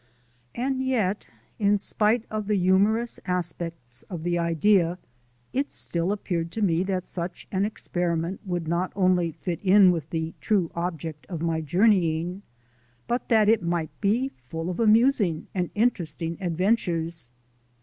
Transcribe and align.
And 0.55 0.83
yet, 0.83 1.27
in 1.59 1.77
spite 1.77 2.25
of 2.31 2.47
the 2.47 2.57
humorous 2.57 3.19
aspects 3.27 4.01
of 4.09 4.23
the 4.23 4.35
idea, 4.39 4.97
it 5.53 5.69
still 5.69 6.11
appeared 6.11 6.49
to 6.53 6.63
me 6.63 6.81
that 6.85 7.05
such 7.05 7.47
an 7.51 7.65
experiment 7.65 8.41
would 8.43 8.67
not 8.67 8.91
only 8.95 9.31
fit 9.33 9.59
in 9.61 9.91
with 9.91 10.09
the 10.09 10.33
true 10.41 10.71
object 10.73 11.27
of 11.29 11.43
my 11.43 11.61
journeying, 11.61 12.41
but 13.05 13.29
that 13.29 13.47
it 13.47 13.61
might 13.61 13.91
be 14.01 14.31
full 14.49 14.71
of 14.71 14.79
amusing 14.79 15.45
and 15.53 15.69
interesting 15.75 16.35
adventures. 16.41 17.29